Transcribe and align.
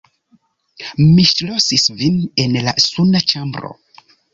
Mi 1.01 1.27
ŝlosis 1.33 1.87
vin 2.03 2.19
en 2.47 2.59
la 2.71 2.77
suna 2.91 3.27
ĉambro! 3.33 3.77